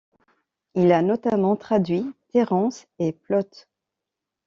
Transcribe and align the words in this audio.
Il 0.73 0.93
a 0.93 1.03
notamment 1.03 1.55
traduit 1.55 2.11
Térence 2.29 2.87
et 2.97 3.11
Plaute. 3.11 3.67